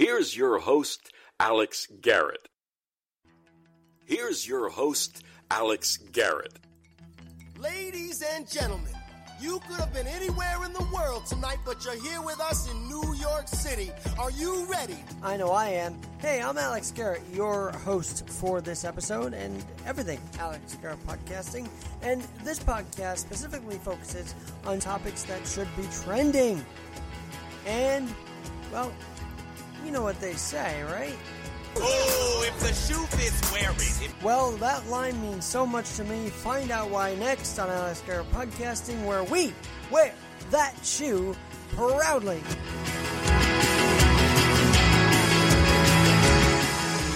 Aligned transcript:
Here's 0.00 0.34
your 0.34 0.58
host, 0.58 1.12
Alex 1.38 1.86
Garrett. 2.00 2.48
Here's 4.06 4.48
your 4.48 4.70
host, 4.70 5.22
Alex 5.50 5.98
Garrett. 5.98 6.58
Ladies 7.58 8.22
and 8.22 8.50
gentlemen, 8.50 8.94
you 9.42 9.60
could 9.68 9.76
have 9.76 9.92
been 9.92 10.06
anywhere 10.06 10.64
in 10.64 10.72
the 10.72 10.86
world 10.90 11.26
tonight, 11.26 11.58
but 11.66 11.84
you're 11.84 12.02
here 12.02 12.22
with 12.22 12.40
us 12.40 12.70
in 12.70 12.88
New 12.88 13.14
York 13.16 13.46
City. 13.46 13.92
Are 14.18 14.30
you 14.30 14.64
ready? 14.72 14.96
I 15.22 15.36
know 15.36 15.50
I 15.50 15.68
am. 15.68 16.00
Hey, 16.18 16.40
I'm 16.40 16.56
Alex 16.56 16.92
Garrett, 16.92 17.20
your 17.34 17.70
host 17.70 18.26
for 18.26 18.62
this 18.62 18.86
episode 18.86 19.34
and 19.34 19.62
everything 19.84 20.18
Alex 20.38 20.78
Garrett 20.80 21.06
Podcasting. 21.06 21.68
And 22.00 22.26
this 22.42 22.58
podcast 22.58 23.18
specifically 23.18 23.76
focuses 23.76 24.34
on 24.64 24.78
topics 24.78 25.24
that 25.24 25.46
should 25.46 25.68
be 25.76 25.86
trending. 25.92 26.64
And, 27.66 28.08
well, 28.72 28.90
you 29.84 29.90
know 29.90 30.02
what 30.02 30.20
they 30.20 30.34
say, 30.34 30.82
right? 30.84 31.16
Oh, 31.76 32.44
if 32.46 32.58
the 32.60 32.74
shoe 32.74 33.04
fits, 33.16 33.52
wear 33.52 33.70
it. 33.70 34.14
Well, 34.22 34.52
that 34.52 34.86
line 34.88 35.20
means 35.22 35.44
so 35.44 35.64
much 35.66 35.94
to 35.96 36.04
me. 36.04 36.28
Find 36.28 36.70
out 36.70 36.90
why 36.90 37.14
next 37.14 37.58
on 37.58 37.70
Alex 37.70 38.02
Garrett 38.06 38.30
Podcasting, 38.32 39.04
where 39.06 39.24
we 39.24 39.54
wear 39.90 40.12
that 40.50 40.74
shoe 40.82 41.34
proudly. 41.70 42.42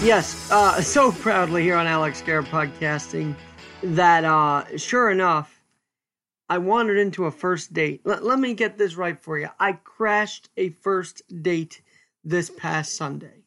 Yes, 0.03 0.49
uh, 0.51 0.81
so 0.81 1.11
proudly 1.11 1.63
here 1.63 1.75
on 1.75 1.87
Alex 1.87 2.21
Garrett 2.21 2.45
Podcasting 2.45 3.35
that, 3.83 4.23
uh, 4.23 4.77
sure 4.77 5.09
enough, 5.09 5.63
I 6.47 6.59
wandered 6.59 6.97
into 6.99 7.25
a 7.25 7.31
first 7.31 7.73
date. 7.73 8.01
L- 8.05 8.19
let 8.21 8.39
me 8.39 8.53
get 8.53 8.77
this 8.77 8.95
right 8.95 9.19
for 9.19 9.39
you. 9.39 9.49
I 9.59 9.73
crashed 9.73 10.49
a 10.57 10.69
first 10.69 11.23
date 11.41 11.81
this 12.25 12.49
past 12.49 12.95
Sunday. 12.95 13.45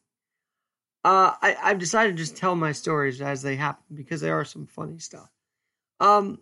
Uh, 1.03 1.33
I, 1.41 1.55
I've 1.61 1.79
decided 1.79 2.17
to 2.17 2.23
just 2.23 2.37
tell 2.37 2.55
my 2.55 2.71
stories 2.71 3.21
as 3.21 3.41
they 3.41 3.55
happen 3.55 3.83
because 3.93 4.21
there 4.21 4.39
are 4.39 4.45
some 4.45 4.65
funny 4.65 4.99
stuff. 4.99 5.29
Um, 5.99 6.39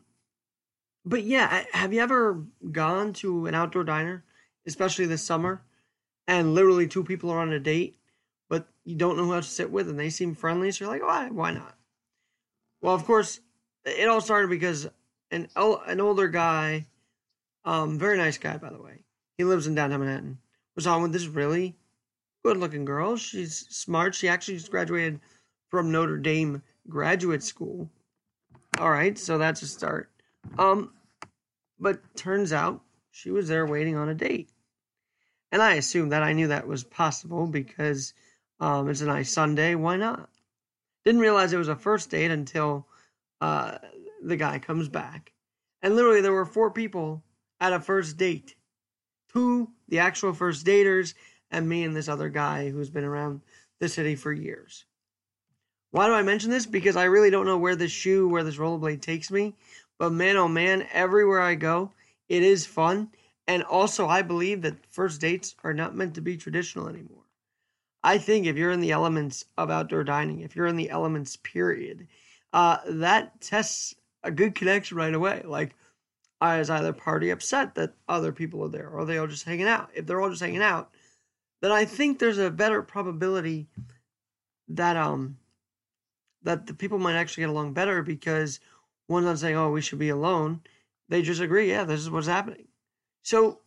but 1.04 1.24
yeah, 1.24 1.64
have 1.74 1.94
you 1.94 2.02
ever 2.02 2.44
gone 2.72 3.14
to 3.14 3.48
an 3.48 3.56
outdoor 3.56 3.84
diner, 3.84 4.24
especially 4.66 5.06
this 5.06 5.24
summer, 5.24 5.62
and 6.28 6.54
literally 6.54 6.88
two 6.88 7.04
people 7.04 7.30
are 7.30 7.40
on 7.40 7.54
a 7.54 7.60
date, 7.60 7.98
but 8.50 8.68
you 8.84 8.96
don't 8.96 9.18
know 9.18 9.26
who 9.26 9.34
else 9.34 9.48
to 9.48 9.54
sit 9.54 9.72
with, 9.72 9.90
and 9.90 10.00
they 10.00 10.10
seem 10.10 10.36
friendly, 10.36 10.72
so 10.72 10.86
you're 10.86 10.94
like, 10.94 11.04
why, 11.04 11.30
why 11.30 11.52
not? 11.52 11.76
Well, 12.82 12.94
of 12.94 13.06
course, 13.06 13.40
it 13.86 14.08
all 14.08 14.22
started 14.22 14.50
because 14.50 14.88
an 15.32 15.48
an 15.56 16.02
older 16.02 16.28
guy, 16.28 16.86
um, 17.66 17.98
very 17.98 18.18
nice 18.18 18.38
guy 18.38 18.58
by 18.58 18.70
the 18.70 18.82
way, 18.82 19.04
he 19.38 19.44
lives 19.44 19.68
in 19.68 19.76
downtown 19.76 20.02
Manhattan, 20.02 20.40
was 20.76 20.88
on 20.88 21.02
with 21.02 21.14
this 21.14 21.28
really 21.28 21.76
good 22.48 22.58
looking 22.58 22.86
girl. 22.86 23.18
She's 23.18 23.68
smart. 23.70 24.16
She 24.16 24.30
actually 24.30 24.56
just 24.56 24.72
graduated 24.72 25.20
from 25.70 25.92
Notre 25.92 26.18
Dame 26.18 26.64
graduate 26.88 27.44
school. 27.44 27.90
All 28.80 28.90
right, 28.90 29.18
so 29.18 29.38
that's 29.38 29.62
a 29.64 29.68
start. 29.68 30.10
Um, 30.58 30.94
but 31.78 32.00
turns 32.16 32.54
out 32.54 32.80
she 33.12 33.32
was 33.32 33.50
there 33.50 33.66
waiting 33.66 33.98
on 33.98 34.08
a 34.08 34.16
date. 34.16 34.50
And 35.52 35.62
I 35.62 35.74
assumed 35.74 36.14
that 36.14 36.24
I 36.24 36.32
knew 36.32 36.48
that 36.48 36.70
was 36.70 36.86
possible 36.86 37.48
because 37.48 38.14
um, 38.62 38.90
it's 38.90 39.02
a 39.02 39.06
nice 39.06 39.30
Sunday. 39.30 39.76
Why 39.76 39.98
not? 39.98 40.30
Didn't 41.04 41.20
realize 41.20 41.52
it 41.52 41.58
was 41.58 41.68
a 41.68 41.76
first 41.76 42.10
date 42.12 42.32
until 42.32 42.88
uh, 43.42 43.78
the 44.24 44.38
guy 44.38 44.60
comes 44.60 44.88
back. 44.88 45.34
And 45.82 45.98
literally, 45.98 46.22
there 46.22 46.32
were 46.32 46.46
four 46.46 46.72
people 46.72 47.26
at 47.60 47.74
a 47.74 47.82
first 47.82 48.16
date 48.16 48.56
two, 49.34 49.70
the 49.90 50.00
actual 50.00 50.34
first 50.34 50.66
daters, 50.66 51.14
and 51.52 51.68
me 51.68 51.84
and 51.84 51.96
this 51.96 52.10
other 52.10 52.30
guy 52.30 52.70
who's 52.70 52.90
been 52.90 53.04
around 53.04 53.42
the 53.80 53.90
city 53.90 54.16
for 54.16 54.32
years. 54.32 54.86
Why 55.92 56.08
do 56.08 56.14
I 56.14 56.22
mention 56.22 56.52
this? 56.52 56.66
Because 56.66 56.96
I 56.96 57.06
really 57.06 57.30
don't 57.30 57.46
know 57.46 57.58
where 57.58 57.76
this 57.76 57.92
shoe, 57.92 58.28
where 58.28 58.44
this 58.44 58.58
rollerblade 58.58 59.02
takes 59.02 59.32
me. 59.32 59.56
But 59.98 60.12
man, 60.12 60.38
oh 60.38 60.48
man, 60.48 60.88
everywhere 60.92 61.42
I 61.42 61.56
go, 61.56 61.92
it 62.28 62.44
is 62.44 62.66
fun. 62.66 63.10
And 63.48 63.64
also, 63.64 64.08
I 64.08 64.22
believe 64.22 64.62
that 64.64 64.86
first 64.92 65.22
dates 65.22 65.56
are 65.64 65.74
not 65.74 65.96
meant 65.96 66.16
to 66.16 66.22
be 66.22 66.36
traditional 66.36 66.90
anymore. 66.90 67.24
I 68.04 68.18
think 68.18 68.46
if 68.46 68.58
you're 68.58 68.72
in 68.72 68.82
the 68.82 68.92
elements 68.92 69.46
of 69.58 69.72
outdoor 69.72 70.04
dining, 70.04 70.42
if 70.42 70.56
you're 70.56 70.68
in 70.68 70.76
the 70.76 70.90
elements, 70.90 71.38
period, 71.38 72.08
uh, 72.54 72.78
that 72.88 73.40
tests 73.42 73.96
a 74.24 74.32
good 74.32 74.56
connection 74.56 74.98
right 74.98 75.14
away. 75.14 75.42
Like, 75.46 75.76
I 76.40 76.60
was 76.60 76.70
either 76.70 76.94
party 76.94 77.30
upset 77.32 77.76
that 77.76 77.94
other 78.08 78.32
people 78.32 78.64
are 78.64 78.70
there, 78.70 78.90
or 78.90 79.06
they 79.06 79.18
all 79.18 79.28
just 79.28 79.46
hanging 79.46 79.68
out. 79.68 79.90
If 79.96 80.06
they're 80.06 80.22
all 80.22 80.30
just 80.30 80.42
hanging 80.42 80.62
out, 80.62 80.92
then 81.62 81.72
I 81.72 81.86
think 81.86 82.20
there's 82.20 82.38
a 82.38 82.52
better 82.52 82.82
probability 82.82 83.68
that 84.68 84.96
um 84.96 85.38
that 86.44 86.68
the 86.68 86.74
people 86.74 87.00
might 87.00 87.16
actually 87.16 87.42
get 87.42 87.50
along 87.50 87.74
better 87.74 88.04
because 88.04 88.60
one's 89.08 89.26
not 89.26 89.40
saying, 89.40 89.56
"Oh, 89.56 89.72
we 89.72 89.82
should 89.82 90.00
be 90.00 90.10
alone." 90.10 90.62
They 91.10 91.22
just 91.22 91.42
agree, 91.42 91.70
"Yeah, 91.70 91.84
this 91.84 92.00
is 92.02 92.10
what's 92.10 92.28
happening." 92.28 92.68
So 93.22 93.62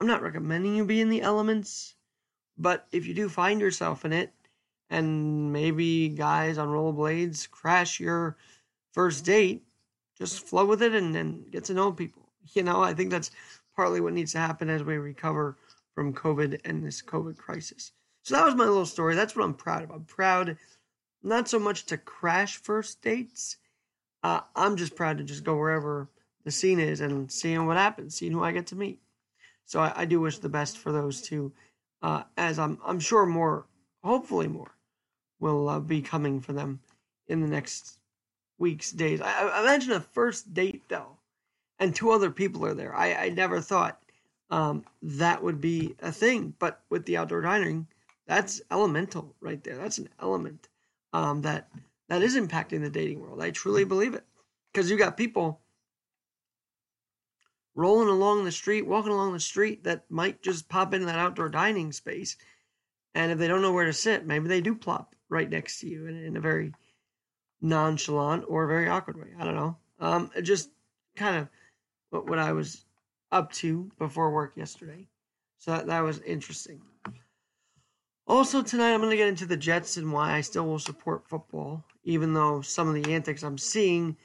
I'm 0.00 0.06
not 0.06 0.22
recommending 0.22 0.74
you 0.76 0.84
be 0.84 1.00
in 1.00 1.10
the 1.10 1.22
elements, 1.22 1.94
but 2.58 2.86
if 2.92 3.06
you 3.06 3.14
do 3.14 3.28
find 3.28 3.60
yourself 3.60 4.04
in 4.04 4.12
it, 4.12 4.32
and 4.90 5.52
maybe 5.52 6.10
guys 6.10 6.58
on 6.58 6.68
rollerblades 6.68 7.50
crash 7.50 7.98
your 7.98 8.36
first 8.92 9.24
date, 9.24 9.64
just 10.18 10.46
flow 10.46 10.66
with 10.66 10.82
it 10.82 10.94
and, 10.94 11.16
and 11.16 11.50
get 11.50 11.64
to 11.64 11.74
know 11.74 11.92
people. 11.92 12.28
You 12.54 12.64
know, 12.64 12.82
I 12.82 12.92
think 12.92 13.10
that's 13.10 13.30
partly 13.76 14.00
what 14.00 14.12
needs 14.12 14.32
to 14.32 14.38
happen 14.38 14.68
as 14.68 14.82
we 14.82 14.96
recover 14.96 15.56
from 15.94 16.14
COVID 16.14 16.60
and 16.64 16.84
this 16.84 17.02
COVID 17.02 17.36
crisis. 17.36 17.92
So 18.22 18.36
that 18.36 18.44
was 18.44 18.54
my 18.54 18.64
little 18.64 18.86
story. 18.86 19.14
That's 19.14 19.34
what 19.34 19.44
I'm 19.44 19.54
proud 19.54 19.82
of. 19.82 19.90
I'm 19.90 20.04
proud 20.04 20.56
not 21.22 21.48
so 21.48 21.58
much 21.58 21.86
to 21.86 21.96
crash 21.96 22.56
first 22.56 23.02
dates. 23.02 23.56
Uh, 24.22 24.40
I'm 24.54 24.76
just 24.76 24.96
proud 24.96 25.18
to 25.18 25.24
just 25.24 25.44
go 25.44 25.56
wherever 25.56 26.08
the 26.44 26.50
scene 26.50 26.80
is 26.80 27.00
and 27.00 27.30
seeing 27.30 27.66
what 27.66 27.76
happens, 27.76 28.16
seeing 28.16 28.32
who 28.32 28.42
I 28.42 28.52
get 28.52 28.66
to 28.68 28.76
meet. 28.76 29.00
So 29.64 29.80
I, 29.80 29.92
I 29.96 30.04
do 30.04 30.20
wish 30.20 30.38
the 30.38 30.48
best 30.48 30.78
for 30.78 30.92
those 30.92 31.22
two, 31.22 31.52
uh, 32.02 32.24
as 32.36 32.58
I'm 32.58 32.78
I'm 32.84 33.00
sure 33.00 33.26
more, 33.26 33.66
hopefully 34.02 34.48
more, 34.48 34.72
will 35.40 35.68
uh, 35.68 35.80
be 35.80 36.02
coming 36.02 36.40
for 36.40 36.52
them 36.52 36.80
in 37.28 37.40
the 37.40 37.48
next 37.48 37.98
weeks, 38.58 38.90
days. 38.92 39.20
I, 39.20 39.48
I 39.48 39.62
imagine 39.62 39.92
a 39.92 40.00
first 40.00 40.52
date 40.52 40.82
though, 40.88 41.16
and 41.78 41.94
two 41.94 42.10
other 42.10 42.30
people 42.30 42.66
are 42.66 42.74
there. 42.74 42.94
I, 42.94 43.14
I 43.14 43.28
never 43.28 43.60
thought 43.60 44.01
um, 44.52 44.84
that 45.00 45.42
would 45.42 45.60
be 45.60 45.96
a 46.00 46.12
thing. 46.12 46.54
But 46.58 46.82
with 46.90 47.06
the 47.06 47.16
outdoor 47.16 47.40
dining, 47.40 47.88
that's 48.26 48.60
elemental 48.70 49.34
right 49.40 49.64
there. 49.64 49.76
That's 49.76 49.98
an 49.98 50.10
element 50.20 50.68
um, 51.12 51.42
that 51.42 51.68
that 52.08 52.22
is 52.22 52.36
impacting 52.36 52.82
the 52.82 52.90
dating 52.90 53.20
world. 53.20 53.42
I 53.42 53.50
truly 53.50 53.84
believe 53.84 54.14
it 54.14 54.24
because 54.72 54.90
you 54.90 54.98
got 54.98 55.16
people 55.16 55.60
rolling 57.74 58.08
along 58.08 58.44
the 58.44 58.52
street, 58.52 58.86
walking 58.86 59.10
along 59.10 59.32
the 59.32 59.40
street 59.40 59.84
that 59.84 60.04
might 60.10 60.42
just 60.42 60.68
pop 60.68 60.92
into 60.92 61.06
that 61.06 61.18
outdoor 61.18 61.48
dining 61.48 61.90
space, 61.90 62.36
and 63.14 63.32
if 63.32 63.38
they 63.38 63.48
don't 63.48 63.62
know 63.62 63.72
where 63.72 63.86
to 63.86 63.92
sit, 63.92 64.26
maybe 64.26 64.48
they 64.48 64.60
do 64.60 64.74
plop 64.74 65.14
right 65.30 65.48
next 65.48 65.80
to 65.80 65.88
you 65.88 66.06
in, 66.06 66.22
in 66.22 66.36
a 66.36 66.40
very 66.40 66.74
nonchalant 67.62 68.44
or 68.46 68.66
very 68.66 68.86
awkward 68.86 69.16
way. 69.16 69.30
I 69.38 69.44
don't 69.44 69.56
know. 69.56 69.76
Um, 69.98 70.30
just 70.42 70.68
kind 71.16 71.36
of 71.38 71.48
what, 72.10 72.28
what 72.28 72.38
I 72.38 72.52
was 72.52 72.84
up 73.32 73.50
to 73.52 73.90
before 73.98 74.30
work 74.30 74.56
yesterday. 74.56 75.08
So 75.58 75.72
that, 75.72 75.86
that 75.86 76.00
was 76.00 76.20
interesting. 76.20 76.82
Also, 78.26 78.62
tonight 78.62 78.92
I'm 78.92 79.00
going 79.00 79.10
to 79.10 79.16
get 79.16 79.28
into 79.28 79.46
the 79.46 79.56
Jets 79.56 79.96
and 79.96 80.12
why 80.12 80.32
I 80.32 80.42
still 80.42 80.66
will 80.66 80.78
support 80.78 81.28
football, 81.28 81.84
even 82.04 82.34
though 82.34 82.60
some 82.60 82.88
of 82.88 82.94
the 82.94 83.12
antics 83.12 83.42
I'm 83.42 83.58
seeing, 83.58 84.16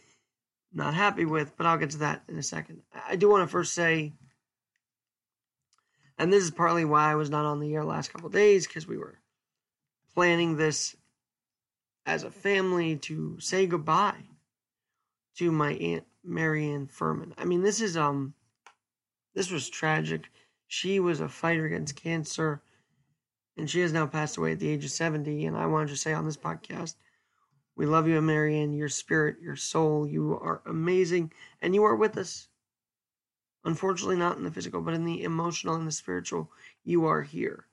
not 0.71 0.94
happy 0.94 1.25
with, 1.25 1.57
but 1.57 1.65
I'll 1.65 1.77
get 1.77 1.92
to 1.92 1.98
that 2.00 2.21
in 2.27 2.38
a 2.38 2.44
second. 2.44 2.81
I 3.07 3.15
do 3.15 3.30
want 3.30 3.44
to 3.44 3.51
first 3.51 3.74
say, 3.74 4.13
and 6.19 6.31
this 6.31 6.44
is 6.44 6.51
partly 6.51 6.86
why 6.86 7.12
I 7.12 7.15
was 7.15 7.30
not 7.30 7.45
on 7.45 7.59
the 7.59 7.74
air 7.74 7.83
last 7.83 8.12
couple 8.12 8.30
days, 8.30 8.68
because 8.68 8.88
we 8.88 8.98
were 8.98 9.19
planning 10.13 10.57
this 10.57 10.95
as 12.06 12.24
a 12.24 12.31
family 12.31 12.98
to 12.98 13.39
say 13.39 13.68
goodbye 13.68 14.24
to 15.38 15.51
my 15.51 15.74
aunt 15.74 16.06
Marianne 16.24 16.88
Furman. 16.88 17.33
I 17.38 17.45
mean, 17.45 17.62
this 17.62 17.81
is 17.81 17.95
um, 17.98 18.33
this 19.38 19.51
was 19.51 19.69
tragic. 19.69 20.31
She 20.66 21.00
was 21.00 21.19
a 21.19 21.30
fighter 21.30 21.68
against 21.68 21.95
cancer 21.95 22.63
and 23.56 23.69
she 23.69 23.81
has 23.81 23.94
now 23.94 24.07
passed 24.07 24.38
away 24.38 24.54
at 24.54 24.60
the 24.60 24.68
age 24.68 24.84
of 24.84 24.89
70. 24.89 25.45
And 25.45 25.56
I 25.56 25.68
wanted 25.68 25.89
to 25.89 25.95
say 25.95 26.12
on 26.12 26.25
this 26.25 26.36
podcast, 26.36 26.95
we 27.75 27.86
love 27.86 28.07
you, 28.07 28.19
Marianne, 28.19 28.74
your 28.74 28.89
spirit, 28.89 29.39
your 29.39 29.56
soul. 29.56 30.07
You 30.07 30.34
are 30.42 30.63
amazing, 30.66 31.31
and 31.62 31.75
you 31.75 31.84
are 31.84 31.95
with 31.95 32.18
us. 32.18 32.48
Unfortunately, 33.63 34.16
not 34.16 34.38
in 34.38 34.44
the 34.44 34.50
physical, 34.50 34.81
but 34.81 34.95
in 34.95 35.06
the 35.06 35.22
emotional 35.22 35.75
and 35.75 35.86
the 35.86 35.92
spiritual, 35.92 36.51
you 36.83 37.06
are 37.06 37.22
here. 37.22 37.68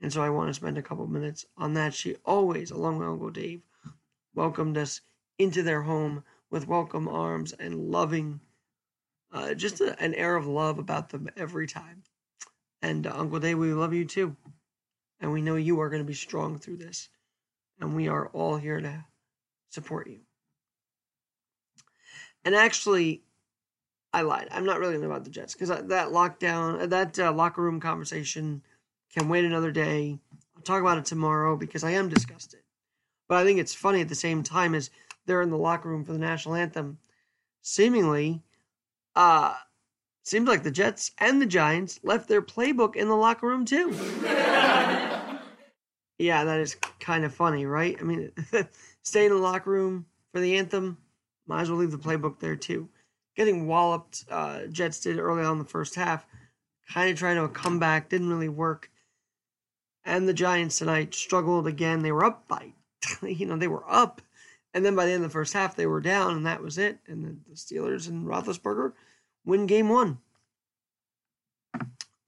And 0.00 0.10
so 0.10 0.22
I 0.22 0.30
want 0.30 0.48
to 0.48 0.54
spend 0.54 0.78
a 0.78 0.82
couple 0.82 1.06
minutes 1.06 1.44
on 1.58 1.74
that. 1.74 1.92
She 1.92 2.16
always, 2.24 2.70
along 2.70 2.98
with 2.98 3.08
Uncle 3.08 3.28
Dave, 3.28 3.60
welcomed 4.34 4.78
us 4.78 5.02
into 5.38 5.62
their 5.62 5.82
home 5.82 6.24
with 6.48 6.66
welcome 6.66 7.06
arms 7.06 7.52
and 7.52 7.90
loving, 7.90 8.40
uh, 9.32 9.54
just 9.54 9.80
a, 9.80 10.00
an 10.02 10.14
air 10.14 10.36
of 10.36 10.46
love 10.46 10.78
about 10.78 11.10
them 11.10 11.28
every 11.36 11.66
time. 11.66 12.02
And 12.82 13.06
uh, 13.06 13.12
Uncle 13.14 13.40
Dave, 13.40 13.58
we 13.58 13.72
love 13.72 13.92
you 13.92 14.04
too. 14.04 14.36
And 15.20 15.32
we 15.32 15.42
know 15.42 15.56
you 15.56 15.80
are 15.80 15.90
going 15.90 16.02
to 16.02 16.06
be 16.06 16.14
strong 16.14 16.58
through 16.58 16.78
this. 16.78 17.08
And 17.80 17.94
we 17.94 18.08
are 18.08 18.28
all 18.28 18.56
here 18.56 18.80
to 18.80 19.04
support 19.70 20.08
you. 20.08 20.20
And 22.44 22.54
actually, 22.54 23.22
I 24.12 24.22
lied. 24.22 24.48
I'm 24.50 24.64
not 24.64 24.80
really 24.80 24.96
about 24.96 25.24
the 25.24 25.30
Jets 25.30 25.54
because 25.54 25.68
that 25.68 26.08
lockdown, 26.08 26.88
that 26.88 27.18
uh, 27.18 27.32
locker 27.32 27.62
room 27.62 27.80
conversation 27.80 28.62
can 29.14 29.28
wait 29.28 29.44
another 29.44 29.70
day. 29.70 30.18
I'll 30.56 30.62
talk 30.62 30.80
about 30.80 30.98
it 30.98 31.04
tomorrow 31.04 31.56
because 31.56 31.84
I 31.84 31.92
am 31.92 32.08
disgusted. 32.08 32.60
But 33.28 33.38
I 33.38 33.44
think 33.44 33.60
it's 33.60 33.74
funny 33.74 34.00
at 34.00 34.08
the 34.08 34.14
same 34.14 34.42
time 34.42 34.74
as 34.74 34.90
they're 35.26 35.42
in 35.42 35.50
the 35.50 35.56
locker 35.56 35.88
room 35.88 36.04
for 36.04 36.12
the 36.12 36.18
national 36.18 36.56
anthem. 36.56 36.98
Seemingly, 37.62 38.42
uh, 39.20 39.54
seems 40.24 40.48
like 40.48 40.62
the 40.62 40.70
Jets 40.70 41.10
and 41.18 41.42
the 41.42 41.46
Giants 41.46 42.00
left 42.02 42.26
their 42.26 42.40
playbook 42.40 42.96
in 42.96 43.08
the 43.08 43.16
locker 43.16 43.46
room 43.46 43.64
too. 43.64 43.94
Yeah, 46.20 46.44
that 46.44 46.60
is 46.60 46.76
kind 46.98 47.24
of 47.24 47.32
funny, 47.32 47.64
right? 47.64 47.96
I 47.98 48.02
mean, 48.02 48.30
stay 49.02 49.24
in 49.24 49.32
the 49.32 49.38
locker 49.38 49.70
room 49.70 50.04
for 50.34 50.40
the 50.42 50.58
anthem, 50.58 50.98
might 51.46 51.62
as 51.62 51.70
well 51.70 51.78
leave 51.78 51.92
the 51.92 51.96
playbook 51.96 52.40
there 52.40 52.56
too. 52.56 52.90
Getting 53.36 53.66
walloped, 53.66 54.26
uh, 54.30 54.66
Jets 54.66 55.00
did 55.00 55.18
early 55.18 55.42
on 55.42 55.52
in 55.52 55.58
the 55.60 55.64
first 55.64 55.94
half, 55.94 56.26
kind 56.92 57.10
of 57.10 57.18
trying 57.18 57.36
to 57.36 57.48
come 57.48 57.78
back, 57.78 58.10
didn't 58.10 58.28
really 58.28 58.50
work. 58.50 58.90
And 60.04 60.28
the 60.28 60.34
Giants 60.34 60.76
tonight 60.76 61.14
struggled 61.14 61.66
again. 61.66 62.02
They 62.02 62.12
were 62.12 62.26
up 62.26 62.46
by, 62.46 62.74
you 63.22 63.46
know, 63.46 63.56
they 63.56 63.68
were 63.68 63.90
up. 63.90 64.20
And 64.74 64.84
then 64.84 64.94
by 64.94 65.06
the 65.06 65.12
end 65.12 65.24
of 65.24 65.30
the 65.30 65.32
first 65.32 65.54
half, 65.54 65.74
they 65.74 65.86
were 65.86 66.02
down, 66.02 66.36
and 66.36 66.44
that 66.44 66.62
was 66.62 66.76
it. 66.76 66.98
And 67.06 67.24
the, 67.24 67.36
the 67.48 67.56
Steelers 67.56 68.08
and 68.08 68.26
Roethlisberger 68.26 68.92
win 69.44 69.66
game 69.66 69.88
one. 69.88 70.18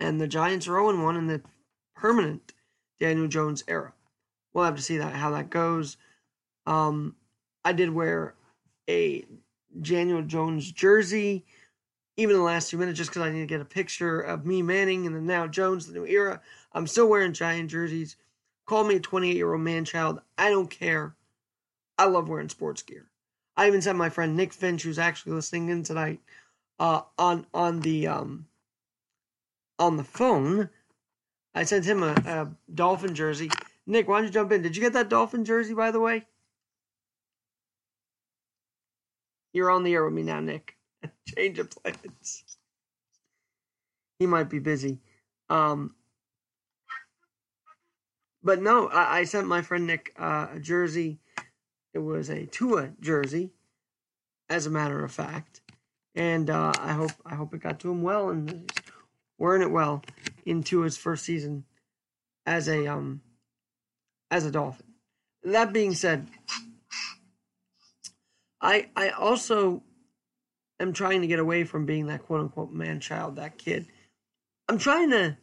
And 0.00 0.20
the 0.20 0.26
Giants 0.26 0.66
are 0.66 0.72
0 0.72 1.02
1 1.02 1.16
in 1.16 1.26
the 1.26 1.42
permanent 1.94 2.52
Daniel 2.98 3.28
Jones 3.28 3.62
era. 3.68 3.92
We'll 4.52 4.64
have 4.64 4.76
to 4.76 4.82
see 4.82 4.98
that 4.98 5.14
how 5.14 5.30
that 5.30 5.50
goes. 5.50 5.96
Um, 6.66 7.16
I 7.64 7.72
did 7.72 7.90
wear 7.90 8.34
a 8.88 9.24
Daniel 9.80 10.22
Jones 10.22 10.70
jersey, 10.70 11.44
even 12.16 12.36
the 12.36 12.42
last 12.42 12.70
few 12.70 12.78
minutes, 12.78 12.98
just 12.98 13.10
because 13.10 13.22
I 13.22 13.30
need 13.30 13.40
to 13.40 13.46
get 13.46 13.60
a 13.60 13.64
picture 13.64 14.20
of 14.20 14.44
me 14.44 14.62
Manning 14.62 15.06
and 15.06 15.14
then 15.14 15.26
now 15.26 15.46
Jones, 15.46 15.86
the 15.86 15.94
new 15.94 16.06
era. 16.06 16.40
I'm 16.72 16.86
still 16.86 17.08
wearing 17.08 17.32
giant 17.32 17.70
jerseys. 17.70 18.16
Call 18.66 18.84
me 18.84 18.96
a 18.96 19.00
28 19.00 19.36
year 19.36 19.52
old 19.52 19.62
man 19.62 19.84
child. 19.84 20.20
I 20.36 20.50
don't 20.50 20.70
care. 20.70 21.14
I 21.98 22.06
love 22.06 22.28
wearing 22.28 22.48
sports 22.48 22.82
gear. 22.82 23.06
I 23.56 23.66
even 23.66 23.82
sent 23.82 23.98
my 23.98 24.08
friend 24.08 24.36
Nick 24.36 24.52
Finch, 24.52 24.82
who's 24.82 24.98
actually 24.98 25.32
listening 25.32 25.68
in 25.68 25.82
tonight, 25.82 26.20
uh, 26.82 27.02
on 27.18 27.46
on 27.54 27.80
the 27.80 28.08
um, 28.08 28.46
on 29.78 29.96
the 29.96 30.04
phone 30.04 30.68
I 31.54 31.64
sent 31.64 31.84
him 31.84 32.02
a, 32.02 32.12
a 32.12 32.50
Dolphin 32.74 33.14
jersey. 33.14 33.50
Nick, 33.86 34.08
why 34.08 34.18
don't 34.18 34.26
you 34.26 34.32
jump 34.32 34.52
in? 34.52 34.62
Did 34.62 34.76
you 34.76 34.82
get 34.82 34.94
that 34.94 35.08
Dolphin 35.08 35.44
jersey, 35.44 35.74
by 35.74 35.90
the 35.90 36.00
way? 36.00 36.26
You're 39.52 39.70
on 39.70 39.84
the 39.84 39.92
air 39.92 40.04
with 40.04 40.14
me 40.14 40.22
now, 40.22 40.40
Nick. 40.40 40.76
Change 41.36 41.58
of 41.58 41.70
plans. 41.70 42.44
He 44.18 44.26
might 44.26 44.48
be 44.48 44.60
busy. 44.60 45.00
Um, 45.50 45.94
but 48.42 48.62
no, 48.62 48.88
I, 48.88 49.18
I 49.18 49.24
sent 49.24 49.46
my 49.46 49.60
friend 49.60 49.86
Nick 49.86 50.14
uh, 50.18 50.48
a 50.54 50.60
jersey. 50.60 51.18
It 51.92 51.98
was 51.98 52.30
a 52.30 52.46
Tua 52.46 52.92
jersey, 53.00 53.52
as 54.48 54.66
a 54.66 54.70
matter 54.70 55.04
of 55.04 55.12
fact, 55.12 55.61
and 56.14 56.50
uh, 56.50 56.72
I 56.78 56.92
hope 56.92 57.12
I 57.24 57.34
hope 57.34 57.54
it 57.54 57.62
got 57.62 57.80
to 57.80 57.90
him 57.90 58.02
well 58.02 58.30
and 58.30 58.70
wearing 59.38 59.62
it 59.62 59.70
well 59.70 60.02
into 60.44 60.80
his 60.82 60.96
first 60.96 61.24
season 61.24 61.64
as 62.46 62.68
a 62.68 62.86
um 62.86 63.22
as 64.30 64.46
a 64.46 64.50
Dolphin. 64.50 64.86
That 65.44 65.72
being 65.72 65.94
said, 65.94 66.28
I 68.60 68.88
I 68.96 69.10
also 69.10 69.82
am 70.80 70.92
trying 70.92 71.22
to 71.22 71.26
get 71.26 71.38
away 71.38 71.64
from 71.64 71.86
being 71.86 72.06
that 72.06 72.24
quote 72.24 72.40
unquote 72.40 72.72
man 72.72 73.00
child, 73.00 73.36
that 73.36 73.58
kid. 73.58 73.86
I'm 74.68 74.78
trying 74.78 75.10
to 75.10 75.36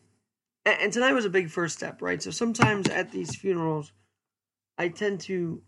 and 0.66 0.94
tonight 0.94 1.14
was 1.14 1.26
a 1.26 1.30
big 1.30 1.50
first 1.50 1.76
step, 1.76 2.02
right? 2.02 2.22
So 2.22 2.32
sometimes 2.32 2.88
at 2.90 3.12
these 3.12 3.36
funerals 3.36 3.92
I 4.78 4.90
tend 4.90 5.22
to 5.22 5.62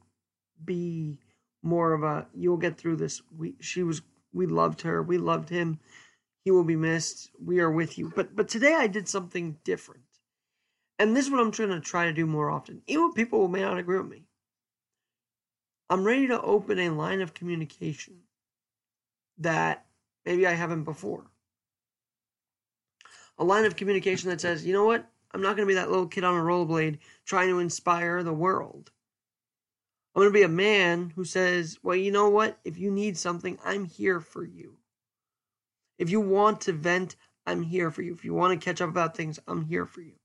be 0.63 1.19
more 1.63 1.93
of 1.93 2.03
a 2.03 2.27
you'll 2.33 2.57
get 2.57 2.77
through 2.77 2.97
this. 2.97 3.21
We 3.35 3.55
she 3.59 3.83
was 3.83 4.01
we 4.33 4.45
loved 4.45 4.81
her, 4.81 5.01
we 5.01 5.17
loved 5.17 5.49
him 5.49 5.79
he 6.43 6.51
will 6.51 6.63
be 6.63 6.75
missed. 6.75 7.31
We 7.43 7.59
are 7.59 7.71
with 7.71 7.97
you. 7.97 8.11
But 8.15 8.35
but 8.35 8.49
today 8.49 8.73
I 8.73 8.87
did 8.87 9.07
something 9.07 9.57
different. 9.63 10.03
And 10.99 11.15
this 11.15 11.25
is 11.25 11.31
what 11.31 11.39
I'm 11.39 11.51
trying 11.51 11.69
to 11.69 11.79
try 11.79 12.05
to 12.05 12.13
do 12.13 12.25
more 12.25 12.49
often. 12.49 12.81
Even 12.87 13.13
people 13.13 13.47
may 13.47 13.61
not 13.61 13.77
agree 13.77 13.97
with 13.97 14.09
me. 14.09 14.23
I'm 15.89 16.03
ready 16.03 16.27
to 16.27 16.41
open 16.41 16.79
a 16.79 16.89
line 16.89 17.21
of 17.21 17.33
communication 17.33 18.21
that 19.39 19.85
maybe 20.25 20.45
I 20.45 20.51
haven't 20.51 20.83
before. 20.83 21.25
A 23.39 23.43
line 23.43 23.65
of 23.65 23.75
communication 23.75 24.29
that 24.29 24.41
says, 24.41 24.65
you 24.65 24.73
know 24.73 24.85
what? 24.85 25.09
I'm 25.31 25.41
not 25.41 25.55
going 25.55 25.67
to 25.67 25.71
be 25.71 25.75
that 25.75 25.89
little 25.89 26.07
kid 26.07 26.23
on 26.23 26.35
a 26.35 26.43
rollerblade 26.43 26.99
trying 27.25 27.49
to 27.49 27.59
inspire 27.59 28.21
the 28.21 28.33
world. 28.33 28.91
I'm 30.13 30.21
going 30.21 30.33
to 30.33 30.39
be 30.39 30.43
a 30.43 30.49
man 30.49 31.13
who 31.15 31.23
says, 31.23 31.79
well, 31.81 31.95
you 31.95 32.11
know 32.11 32.29
what? 32.29 32.59
If 32.65 32.77
you 32.77 32.91
need 32.91 33.17
something, 33.17 33.57
I'm 33.63 33.85
here 33.85 34.19
for 34.19 34.43
you. 34.43 34.77
If 35.97 36.09
you 36.09 36.19
want 36.19 36.61
to 36.61 36.73
vent, 36.73 37.15
I'm 37.45 37.63
here 37.63 37.91
for 37.91 38.01
you. 38.01 38.13
If 38.13 38.25
you 38.25 38.33
want 38.33 38.59
to 38.59 38.63
catch 38.63 38.81
up 38.81 38.89
about 38.89 39.15
things, 39.15 39.39
I'm 39.47 39.63
here 39.63 39.85
for 39.85 40.01
you. 40.01 40.15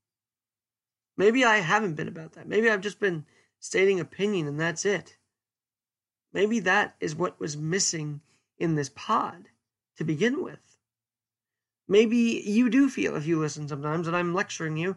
Maybe 1.16 1.44
I 1.44 1.58
haven't 1.58 1.94
been 1.94 2.08
about 2.08 2.32
that. 2.32 2.48
Maybe 2.48 2.68
I've 2.68 2.80
just 2.80 2.98
been 2.98 3.24
stating 3.60 4.00
opinion 4.00 4.48
and 4.48 4.60
that's 4.60 4.84
it. 4.84 5.16
Maybe 6.32 6.60
that 6.60 6.96
is 7.00 7.14
what 7.14 7.40
was 7.40 7.56
missing 7.56 8.20
in 8.58 8.74
this 8.74 8.90
pod 8.90 9.48
to 9.96 10.04
begin 10.04 10.42
with. 10.42 10.76
Maybe 11.88 12.42
you 12.44 12.68
do 12.68 12.88
feel, 12.88 13.14
if 13.16 13.26
you 13.26 13.38
listen 13.38 13.68
sometimes, 13.68 14.06
that 14.06 14.14
I'm 14.14 14.34
lecturing 14.34 14.76
you 14.76 14.96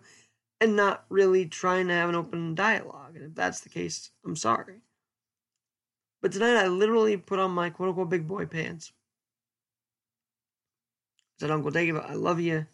and 0.61 0.75
not 0.75 1.05
really 1.09 1.45
trying 1.45 1.87
to 1.87 1.93
have 1.93 2.09
an 2.09 2.15
open 2.15 2.55
dialogue. 2.55 3.15
And 3.15 3.25
if 3.25 3.35
that's 3.35 3.61
the 3.61 3.69
case, 3.69 4.11
I'm 4.25 4.35
sorry. 4.35 4.81
But 6.21 6.33
tonight 6.33 6.57
I 6.57 6.67
literally 6.67 7.15
put 7.17 7.39
on 7.39 7.51
my 7.51 7.69
quote 7.69 7.89
unquote 7.89 8.09
big 8.09 8.27
boy 8.27 8.45
pants 8.45 8.91
I 11.39 11.45
said, 11.45 11.51
Uncle 11.51 11.71
Dave, 11.71 11.95
I 11.95 12.15
love 12.15 12.41
you. 12.41 12.67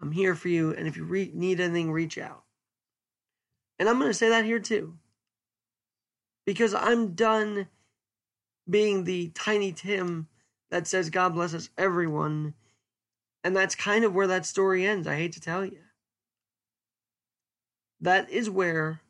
I'm 0.00 0.12
here 0.12 0.34
for 0.34 0.48
you. 0.48 0.72
And 0.72 0.88
if 0.88 0.96
you 0.96 1.04
re- 1.04 1.30
need 1.34 1.60
anything, 1.60 1.92
reach 1.92 2.16
out. 2.16 2.44
And 3.78 3.86
I'm 3.88 3.98
going 3.98 4.10
to 4.10 4.14
say 4.14 4.30
that 4.30 4.46
here 4.46 4.60
too. 4.60 4.96
Because 6.46 6.72
I'm 6.72 7.14
done 7.14 7.68
being 8.68 9.04
the 9.04 9.28
tiny 9.34 9.72
Tim 9.72 10.28
that 10.70 10.86
says, 10.86 11.10
God 11.10 11.34
blesses 11.34 11.68
everyone. 11.76 12.54
And 13.44 13.54
that's 13.54 13.74
kind 13.74 14.04
of 14.04 14.14
where 14.14 14.26
that 14.26 14.46
story 14.46 14.86
ends. 14.86 15.06
I 15.06 15.16
hate 15.16 15.32
to 15.32 15.40
tell 15.40 15.64
you. 15.64 15.80
That 18.00 18.30
is 18.30 18.48
where 18.48 19.00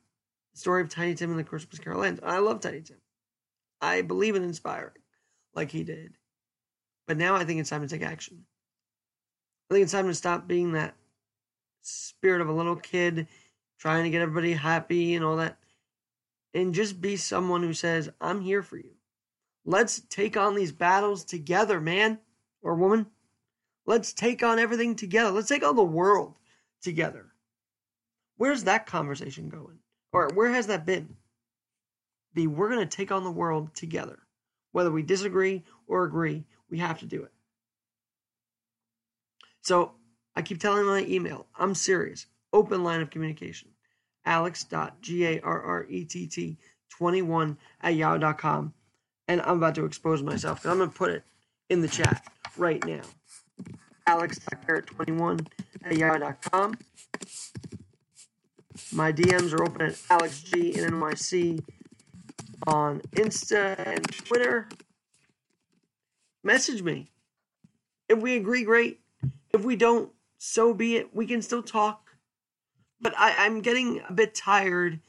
the 0.53 0.59
story 0.59 0.83
of 0.83 0.89
Tiny 0.89 1.15
Tim 1.15 1.31
and 1.31 1.39
the 1.39 1.45
Christmas 1.45 1.79
Carol 1.79 2.05
ends. 2.05 2.21
I 2.23 2.39
love 2.39 2.61
Tiny 2.61 2.81
Tim. 2.81 2.99
I 3.81 4.03
believe 4.03 4.35
in 4.35 4.43
inspiring 4.43 4.93
like 5.55 5.71
he 5.71 5.85
did. 5.85 6.17
But 7.07 7.17
now 7.17 7.37
I 7.37 7.45
think 7.45 7.61
it's 7.61 7.71
time 7.71 7.83
to 7.83 7.89
take 7.89 8.07
action. 8.07 8.45
I 9.71 9.75
think 9.75 9.83
it's 9.83 9.93
time 9.93 10.07
to 10.07 10.15
stop 10.15 10.49
being 10.49 10.73
that 10.73 10.95
spirit 11.83 12.41
of 12.41 12.49
a 12.49 12.53
little 12.53 12.77
kid 12.77 13.29
trying 13.79 14.05
to 14.05 14.11
get 14.11 14.23
everybody 14.23 14.53
happy 14.53 15.15
and 15.15 15.25
all 15.25 15.37
that. 15.37 15.59
And 16.55 16.75
just 16.75 17.01
be 17.01 17.17
someone 17.17 17.63
who 17.63 17.73
says, 17.73 18.11
I'm 18.21 18.41
here 18.41 18.63
for 18.63 18.77
you. 18.77 18.93
Let's 19.65 20.01
take 20.09 20.37
on 20.37 20.55
these 20.55 20.73
battles 20.73 21.25
together, 21.25 21.81
man 21.81 22.19
or 22.63 22.75
woman. 22.75 23.07
Let's 23.87 24.13
take 24.13 24.43
on 24.43 24.59
everything 24.59 24.97
together. 24.97 25.31
Let's 25.31 25.49
take 25.49 25.65
on 25.65 25.77
the 25.77 25.85
world 25.85 26.39
together. 26.83 27.27
Where's 28.39 28.65
that 28.65 28.87
conversation 28.87 29.51
going? 29.51 29.79
Or 30.13 30.31
where 30.33 30.51
has 30.51 30.69
that 30.69 30.87
been? 30.87 31.17
Be 32.33 32.47
we're 32.47 32.71
going 32.71 32.89
to 32.89 32.97
take 32.97 33.13
on 33.13 33.25
the 33.25 33.31
world 33.31 33.75
together. 33.75 34.21
Whether 34.73 34.91
we 34.91 35.03
disagree 35.03 35.65
or 35.87 36.05
agree, 36.05 36.45
we 36.71 36.79
have 36.79 37.01
to 37.01 37.07
do 37.07 37.25
it. 37.25 37.33
So 39.61 39.93
I 40.35 40.43
keep 40.43 40.61
telling 40.61 40.87
my 40.87 41.05
email, 41.05 41.47
I'm 41.59 41.75
serious. 41.75 42.27
Open 42.53 42.85
line 42.85 43.01
of 43.01 43.11
communication. 43.11 43.71
Alex.G-A-R-R-E-T-T 44.25 44.99
21 46.91 47.59
at 47.81 47.95
yahoo.com. 47.95 48.73
And 49.27 49.43
I'm 49.43 49.57
about 49.59 49.75
to 49.75 49.85
expose 49.85 50.23
myself 50.23 50.59
because 50.59 50.71
I'm 50.71 50.79
going 50.79 50.91
to 50.91 50.97
put 50.97 51.11
it 51.11 51.25
in 51.69 51.81
the 51.81 51.89
chat 51.89 52.25
right 52.57 52.85
now. 52.87 53.03
Alex.Garrett21 54.07 55.47
at 55.85 55.97
yahoo.com. 55.97 56.79
My 58.93 59.13
DMs 59.13 59.53
are 59.53 59.63
open 59.63 59.83
at 59.83 59.93
AlexG 59.93 60.79
and 60.79 60.95
NYC 60.95 61.63
on 62.67 63.01
Insta 63.13 63.79
and 63.87 64.03
Twitter. 64.27 64.67
Message 66.43 66.83
me. 66.83 67.09
If 68.09 68.19
we 68.19 68.37
agree, 68.37 68.65
great. 68.65 69.01
If 69.53 69.63
we 69.63 69.77
don't, 69.77 70.11
so 70.39 70.73
be 70.73 70.97
it. 70.97 71.15
We 71.15 71.27
can 71.27 71.43
still 71.43 71.63
talk. 71.63 72.09
But 73.01 73.13
I, 73.19 73.35
I'm 73.39 73.61
getting 73.61 74.01
a 74.09 74.13
bit 74.13 74.35
tired 74.35 75.01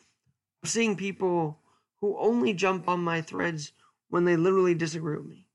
of 0.62 0.70
seeing 0.70 0.98
people 0.98 1.60
who 2.02 2.18
only 2.20 2.54
jump 2.54 2.90
on 2.90 3.02
my 3.02 3.22
threads 3.22 3.72
when 4.10 4.26
they 4.26 4.36
literally 4.36 4.76
disagree 4.76 5.16
with 5.16 5.26
me. 5.26 5.48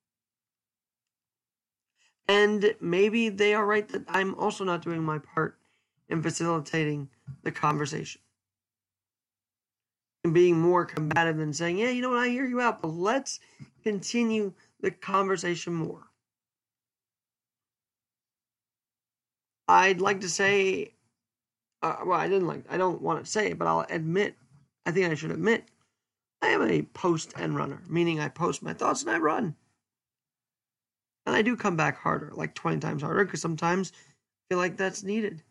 And 2.26 2.74
maybe 2.80 3.28
they 3.28 3.52
are 3.52 3.66
right 3.66 3.86
that 3.88 4.04
I'm 4.08 4.34
also 4.36 4.64
not 4.64 4.82
doing 4.82 5.02
my 5.02 5.18
part 5.18 5.58
in 6.08 6.23
facilitating 6.23 7.08
the 7.42 7.52
conversation. 7.52 8.20
And 10.25 10.32
being 10.32 10.58
more 10.58 10.84
combative 10.84 11.37
than 11.37 11.52
saying, 11.52 11.78
yeah, 11.78 11.90
you 11.90 12.00
know 12.00 12.11
what, 12.11 12.18
I 12.18 12.28
hear 12.28 12.46
you 12.46 12.61
out, 12.61 12.80
but 12.80 12.88
let's 12.88 13.40
continue 13.82 14.52
the 14.80 14.90
conversation 14.90 15.75
more. 15.75 16.08
I'd 19.68 20.00
like 20.00 20.20
to 20.20 20.28
say, 20.28 20.92
uh, 21.82 21.96
well, 22.04 22.18
I 22.18 22.28
didn't 22.28 22.46
like, 22.46 22.64
I 22.70 22.76
don't 22.76 23.02
want 23.02 23.25
to 23.25 23.30
say 23.30 23.50
it, 23.50 23.58
but 23.58 23.68
I'll 23.68 23.87
admit, 23.88 24.34
I 24.87 24.90
think 24.90 25.11
I 25.11 25.14
should 25.14 25.30
admit, 25.30 25.64
I 26.42 26.49
am 26.49 26.62
a 26.62 26.82
post 26.82 27.32
and 27.37 27.56
runner, 27.56 27.82
meaning 27.88 28.20
I 28.20 28.28
post 28.28 28.62
my 28.62 28.75
thoughts 28.75 29.02
and 29.02 29.11
I 29.11 29.18
run. 29.18 29.56
And 31.26 31.34
I 31.34 31.42
do 31.42 31.56
come 31.56 31.76
back 31.76 31.99
harder, 31.99 32.32
like 32.34 32.54
20 32.54 32.80
times 32.80 33.02
harder, 33.02 33.25
because 33.25 33.40
sometimes 33.40 33.92
I 33.94 34.54
feel 34.54 34.58
like 34.58 34.76
that's 34.76 35.02
needed. 35.02 35.42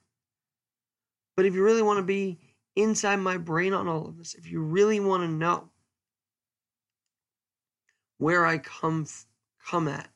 But 1.36 1.46
if 1.46 1.54
you 1.54 1.64
really 1.64 1.82
want 1.82 1.98
to 1.98 2.04
be 2.04 2.40
inside 2.76 3.18
my 3.18 3.38
brain 3.38 3.74
on 3.74 3.88
all 3.88 4.08
of 4.08 4.18
this, 4.18 4.36
if 4.36 4.50
you 4.50 4.62
really 4.62 5.00
want 5.00 5.24
to 5.24 5.28
know 5.28 5.70
where 8.18 8.46
I 8.46 8.58
come 8.58 9.06
come 9.66 9.88
at 9.88 10.10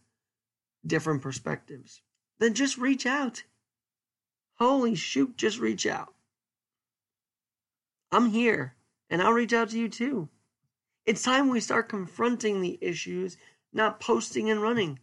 different 0.86 1.21
perspectives, 1.21 2.01
then 2.39 2.53
just 2.53 2.77
reach 2.77 3.05
out. 3.05 3.43
Holy 4.55 4.95
shoot, 4.95 5.38
just 5.38 5.59
reach 5.59 5.86
out. 5.86 6.13
I'm 8.12 8.29
here, 8.29 8.75
and 9.09 9.21
I'll 9.21 9.33
reach 9.33 9.53
out 9.53 9.69
to 9.69 9.79
you 9.79 9.89
too. 9.89 10.29
It's 11.05 11.24
time 11.24 11.50
we 11.50 11.59
start 11.59 11.89
confronting 11.89 12.62
the 12.62 12.77
issues, 12.81 13.38
not 13.74 14.00
posting 14.00 14.50
and 14.50 14.62
running. 14.62 15.00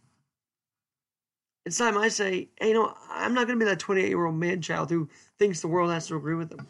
It's 1.65 1.77
time 1.79 1.97
I 1.97 2.09
say, 2.09 2.49
hey, 2.59 2.69
you 2.69 2.73
know, 2.75 2.93
I'm 3.09 3.33
not 3.33 3.47
going 3.47 3.57
to 3.59 3.65
be 3.65 3.69
that 3.69 3.79
28 3.79 4.07
year 4.07 4.25
old 4.25 4.35
man 4.35 4.61
child 4.61 4.89
who 4.89 5.09
thinks 5.39 5.61
the 5.61 5.67
world 5.67 5.91
has 5.91 6.07
to 6.07 6.15
agree 6.15 6.35
with 6.35 6.51
him 6.51 6.67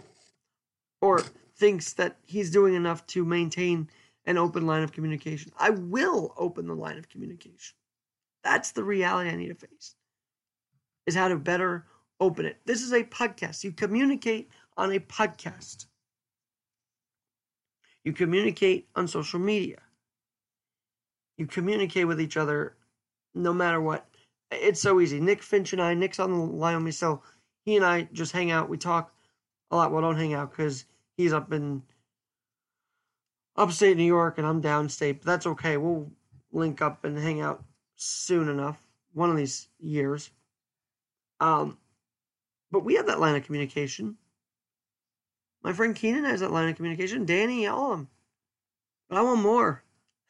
or 1.01 1.21
thinks 1.57 1.93
that 1.93 2.17
he's 2.25 2.49
doing 2.49 2.75
enough 2.75 3.05
to 3.07 3.25
maintain 3.25 3.89
an 4.25 4.37
open 4.37 4.65
line 4.65 4.83
of 4.83 4.93
communication. 4.93 5.51
I 5.59 5.71
will 5.71 6.33
open 6.37 6.67
the 6.67 6.73
line 6.73 6.97
of 6.97 7.09
communication. 7.09 7.75
That's 8.43 8.71
the 8.71 8.83
reality 8.83 9.29
I 9.29 9.35
need 9.35 9.49
to 9.49 9.55
face. 9.55 9.95
Is 11.05 11.15
how 11.15 11.27
to 11.27 11.35
better 11.35 11.85
open 12.19 12.45
it. 12.45 12.57
This 12.65 12.81
is 12.81 12.93
a 12.93 13.03
podcast. 13.03 13.63
You 13.63 13.71
communicate 13.71 14.49
on 14.77 14.91
a 14.93 14.99
podcast. 14.99 15.85
You 18.03 18.13
communicate 18.13 18.87
on 18.95 19.07
social 19.07 19.39
media. 19.39 19.81
You 21.37 21.47
communicate 21.47 22.07
with 22.07 22.21
each 22.21 22.37
other 22.37 22.75
no 23.33 23.53
matter 23.53 23.81
what. 23.81 24.07
It's 24.61 24.81
so 24.81 24.99
easy. 24.99 25.19
Nick 25.19 25.43
Finch 25.43 25.73
and 25.73 25.81
I, 25.81 25.93
Nick's 25.93 26.19
on 26.19 26.31
the 26.31 26.37
line 26.37 26.75
with 26.75 26.85
me, 26.85 26.91
so 26.91 27.21
he 27.63 27.75
and 27.75 27.85
I 27.85 28.07
just 28.13 28.31
hang 28.31 28.51
out. 28.51 28.69
We 28.69 28.77
talk 28.77 29.13
a 29.71 29.75
lot. 29.75 29.91
Well, 29.91 30.01
don't 30.01 30.17
hang 30.17 30.33
out 30.33 30.51
because 30.51 30.85
he's 31.17 31.33
up 31.33 31.51
in 31.51 31.83
upstate 33.55 33.97
New 33.97 34.03
York 34.03 34.37
and 34.37 34.45
I'm 34.45 34.61
downstate, 34.61 35.19
but 35.19 35.25
that's 35.25 35.47
okay. 35.47 35.77
We'll 35.77 36.11
link 36.51 36.81
up 36.81 37.03
and 37.03 37.17
hang 37.17 37.41
out 37.41 37.63
soon 37.95 38.49
enough, 38.49 38.77
one 39.13 39.29
of 39.29 39.37
these 39.37 39.67
years. 39.79 40.29
Um, 41.39 41.77
but 42.71 42.83
we 42.83 42.95
have 42.95 43.07
that 43.07 43.19
line 43.19 43.35
of 43.35 43.45
communication. 43.45 44.17
My 45.63 45.73
friend 45.73 45.95
Keenan 45.95 46.25
has 46.25 46.41
that 46.41 46.51
line 46.51 46.69
of 46.69 46.75
communication. 46.75 47.25
Danny, 47.25 47.67
all 47.67 47.91
of 47.91 47.97
them. 47.97 48.09
But 49.09 49.17
I 49.17 49.21
want 49.21 49.41
more. 49.41 49.83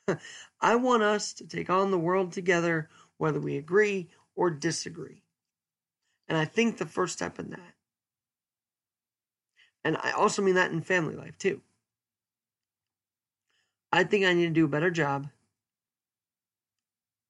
I 0.62 0.76
want 0.76 1.04
us 1.04 1.34
to 1.34 1.48
take 1.48 1.70
on 1.70 1.92
the 1.92 2.00
world 2.00 2.32
together, 2.32 2.90
whether 3.18 3.40
we 3.40 3.58
agree 3.58 4.10
or 4.36 4.50
disagree. 4.50 5.24
And 6.28 6.38
I 6.38 6.46
think 6.46 6.78
the 6.78 6.86
first 6.86 7.14
step 7.14 7.40
in 7.40 7.50
that, 7.52 7.76
and 9.84 9.98
I 9.98 10.12
also 10.12 10.42
mean 10.42 10.56
that 10.56 10.72
in 10.72 10.82
family 10.82 11.16
life 11.16 11.38
too. 11.38 11.62
I 13.92 14.04
think 14.04 14.26
I 14.26 14.34
need 14.34 14.46
to 14.46 14.52
do 14.52 14.66
a 14.66 14.68
better 14.68 14.92
job. 14.92 15.30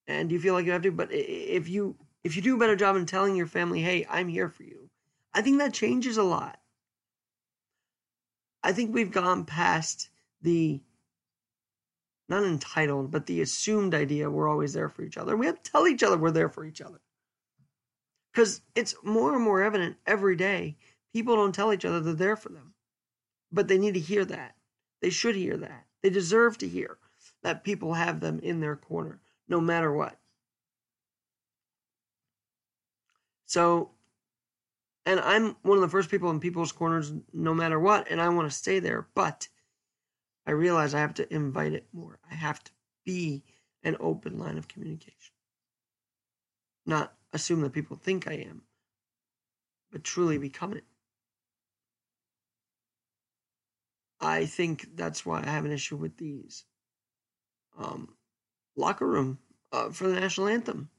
And 0.08 0.32
you 0.32 0.40
feel 0.40 0.54
like 0.54 0.66
you 0.66 0.72
have 0.72 0.82
to? 0.84 0.92
But 0.92 1.10
if 1.12 1.68
you 1.70 1.96
if 2.24 2.36
you 2.36 2.42
do 2.42 2.56
a 2.56 2.60
better 2.60 2.76
job 2.76 2.96
in 2.96 3.06
telling 3.06 3.36
your 3.36 3.48
family, 3.48 3.82
"Hey, 3.82 4.06
I'm 4.10 4.28
here 4.28 4.50
for 4.50 4.64
you," 4.64 4.90
I 5.34 5.42
think 5.42 5.60
that 5.60 5.74
changes 5.74 6.18
a 6.18 6.24
lot. 6.24 6.60
I 8.64 8.74
think 8.74 8.94
we've 8.94 9.12
gone 9.12 9.46
past 9.46 10.10
the 10.42 10.82
not 12.28 12.44
entitled, 12.44 13.12
but 13.12 13.26
the 13.26 13.42
assumed 13.42 13.94
idea 13.94 14.30
we're 14.30 14.50
always 14.50 14.74
there 14.74 14.90
for 14.90 15.04
each 15.04 15.18
other. 15.18 15.38
We 15.38 15.46
have 15.46 15.62
to 15.62 15.72
tell 15.72 15.88
each 15.88 16.04
other 16.04 16.18
we're 16.18 16.32
there 16.32 16.50
for 16.50 16.66
each 16.66 16.82
other. 16.82 17.02
Because 18.32 18.62
it's 18.74 18.96
more 19.04 19.34
and 19.34 19.44
more 19.44 19.64
evident 19.64 19.98
every 20.06 20.36
day. 20.36 20.78
People 21.14 21.36
don't 21.36 21.56
tell 21.56 21.72
each 21.72 21.86
other 21.86 22.00
they're 22.00 22.14
there 22.14 22.36
for 22.36 22.50
them. 22.50 22.74
But 23.52 23.68
they 23.68 23.78
need 23.78 23.94
to 23.94 24.00
hear 24.00 24.26
that. 24.26 24.56
They 25.02 25.10
should 25.10 25.36
hear 25.36 25.56
that. 25.58 25.86
They 26.02 26.10
deserve 26.10 26.58
to 26.60 26.68
hear 26.68 26.98
that 27.44 27.64
people 27.64 27.94
have 27.94 28.20
them 28.20 28.40
in 28.40 28.60
their 28.60 28.76
corner, 28.76 29.20
no 29.48 29.62
matter 29.62 29.94
what. 29.94 30.20
So 33.46 33.92
and 35.06 35.20
I'm 35.20 35.56
one 35.62 35.78
of 35.78 35.82
the 35.82 35.90
first 35.90 36.10
people 36.10 36.32
in 36.32 36.40
people's 36.40 36.72
corners 36.72 37.14
no 37.32 37.54
matter 37.54 37.80
what, 37.80 38.10
and 38.10 38.20
I 38.20 38.30
want 38.30 38.50
to 38.50 38.58
stay 38.58 38.80
there. 38.80 39.08
But 39.14 39.48
I 40.48 40.52
realize 40.52 40.94
I 40.94 41.00
have 41.00 41.16
to 41.16 41.34
invite 41.34 41.74
it 41.74 41.88
more. 41.92 42.20
I 42.30 42.36
have 42.36 42.64
to 42.64 42.72
be 43.04 43.44
an 43.84 43.98
open 44.00 44.38
line 44.38 44.58
of 44.58 44.68
communication. 44.68 45.34
Not 46.86 47.14
assume 47.34 47.62
that 47.62 47.74
people 47.74 47.98
think 47.98 48.28
I 48.28 48.34
am, 48.34 48.62
but 49.92 50.04
truly 50.04 50.38
become 50.38 50.74
it. 50.74 50.84
I 54.20 54.46
think 54.46 54.96
that's 54.96 55.26
why 55.26 55.42
I 55.42 55.50
have 55.50 55.66
an 55.66 55.72
issue 55.72 55.98
with 55.98 56.18
these 56.18 56.64
um, 57.78 58.16
locker 58.76 59.08
room 59.08 59.40
uh, 59.72 59.90
for 59.90 60.08
the 60.08 60.20
national 60.20 60.48
anthem. 60.48 60.90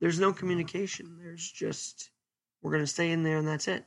there's 0.00 0.18
no 0.18 0.32
communication. 0.32 1.18
There's 1.22 1.50
just 1.50 2.10
we're 2.62 2.72
going 2.72 2.82
to 2.82 2.86
stay 2.86 3.10
in 3.10 3.22
there 3.22 3.38
and 3.38 3.46
that's 3.46 3.68
it. 3.68 3.84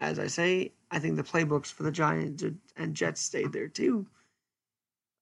As 0.00 0.18
I 0.18 0.26
say, 0.26 0.72
I 0.90 0.98
think 0.98 1.16
the 1.16 1.22
playbooks 1.22 1.72
for 1.72 1.82
the 1.82 1.90
Giants 1.90 2.44
and 2.76 2.94
Jets 2.94 3.20
stayed 3.20 3.52
there 3.52 3.68
too. 3.68 4.06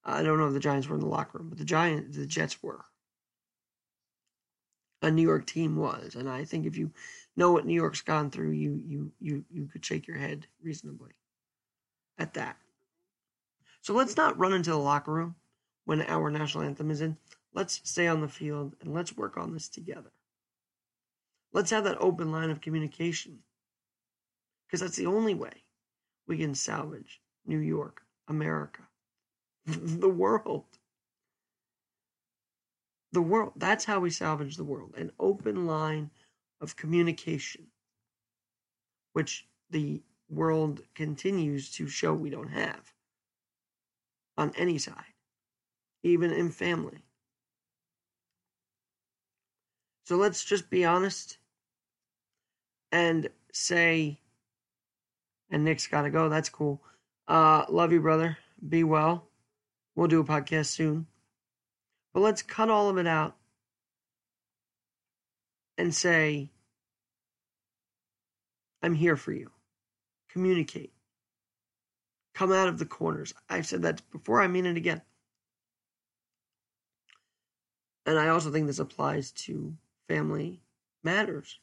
I 0.05 0.23
don't 0.23 0.39
know 0.39 0.49
if 0.49 0.53
the 0.53 0.61
Giants 0.61 0.89
were 0.89 0.97
in 0.97 1.01
the 1.01 1.07
locker 1.07 1.39
room, 1.39 1.49
but 1.49 1.59
the 1.59 1.65
Giants, 1.65 2.17
the 2.17 2.27
Jets 2.27 2.63
were. 2.63 2.85
A 5.03 5.11
New 5.11 5.23
York 5.23 5.47
team 5.47 5.77
was, 5.77 6.15
and 6.15 6.29
I 6.29 6.45
think 6.45 6.67
if 6.67 6.77
you 6.77 6.91
know 7.37 7.53
what 7.53 7.67
New 7.67 7.75
York's 7.75 8.01
gone 8.01 8.31
through, 8.31 8.53
you 8.53 8.83
you 8.87 9.13
you 9.21 9.45
you 9.51 9.67
could 9.67 9.85
shake 9.85 10.07
your 10.07 10.17
head 10.17 10.47
reasonably 10.63 11.13
at 12.19 12.35
that. 12.35 12.57
So 13.83 13.93
let's 13.93 14.17
not 14.17 14.39
run 14.39 14.55
into 14.55 14.71
the 14.71 14.79
locker 14.79 15.13
room 15.13 15.37
when 15.85 16.01
our 16.03 16.31
national 16.31 16.65
anthem 16.65 16.91
is 16.91 17.03
in 17.03 17.19
Let's 17.55 17.81
stay 17.89 18.09
on 18.09 18.21
the 18.21 18.29
field 18.29 18.75
and 18.81 18.93
let's 18.93 19.17
work 19.17 19.37
on 19.37 19.53
this 19.53 19.69
together. 19.69 20.11
Let's 21.53 21.71
have 21.71 21.85
that 21.85 22.01
open 22.01 22.33
line 22.33 22.51
of 22.51 22.61
communication 22.61 23.39
because 24.75 24.81
that's 24.81 24.97
the 24.97 25.07
only 25.07 25.35
way 25.35 25.63
we 26.27 26.37
can 26.37 26.53
salvage 26.53 27.21
New 27.47 27.61
York, 27.61 28.03
America, 28.27 28.83
the 29.67 30.09
world. 30.09 30.65
The 33.13 33.23
world. 33.23 33.53
That's 33.55 33.85
how 33.85 34.01
we 34.01 34.11
salvage 34.11 34.57
the 34.57 34.65
world. 34.65 34.97
An 34.97 35.13
open 35.21 35.69
line 35.69 36.11
of 36.61 36.75
communication, 36.75 37.69
which 39.13 39.47
the 39.71 40.03
world 40.29 40.81
continues 40.97 41.71
to 41.75 41.87
show 41.87 42.13
we 42.13 42.31
don't 42.31 42.51
have 42.51 42.93
on 44.37 44.53
any 44.57 44.79
side, 44.79 45.15
even 46.03 46.33
in 46.33 46.51
family. 46.51 47.05
So 50.03 50.17
let's 50.17 50.45
just 50.45 50.69
be 50.69 50.85
honest 50.85 51.39
and 52.91 53.29
say, 53.53 54.19
and 55.55 55.63
Nick's 55.63 55.87
got 55.87 56.03
to 56.03 56.11
go. 56.11 56.29
That's 56.29 56.49
cool. 56.49 56.83
Uh, 57.29 57.65
love 57.69 57.93
you, 57.93 58.01
brother. 58.01 58.37
Be 58.69 58.83
well. 58.83 59.29
We'll 59.95 60.09
do 60.09 60.19
a 60.19 60.25
podcast 60.25 60.67
soon. 60.67 61.07
But 62.13 62.21
let's 62.25 62.43
cut 62.43 62.71
all 62.71 62.89
of 62.89 62.99
it 62.99 63.07
out 63.07 63.37
and 65.79 65.95
say, 65.95 66.51
I'm 68.83 68.97
here 68.97 69.17
for 69.17 69.31
you. 69.31 69.53
Communicate. 70.29 70.93
Come 72.35 72.51
out 72.51 72.67
of 72.67 72.81
the 72.81 72.85
corners. 72.85 73.33
I've 73.49 73.67
said 73.67 73.83
that 73.83 74.03
before, 74.11 74.43
I 74.43 74.49
mean 74.49 74.67
it 74.67 74.77
again. 74.77 75.03
And 78.07 78.19
I 78.19 78.27
also 78.27 78.51
think 78.51 78.67
this 78.67 78.81
applies 78.81 79.31
to 79.31 79.77
family 80.09 80.63
matters. 81.05 81.61